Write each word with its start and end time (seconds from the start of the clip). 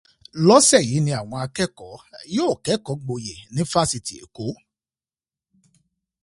Lọ́sẹ̀ 0.47 0.81
yìí 0.89 1.03
ni 1.05 1.11
àwọn 1.19 1.39
akẹ́kọ̀ọ́ 1.45 2.03
yóò 2.35 2.53
kẹ́kọ̀ọ́ 2.65 2.99
gboyè 3.03 3.35
ní 3.53 3.61
fásitì 3.71 4.13
Èkó. 4.23 4.45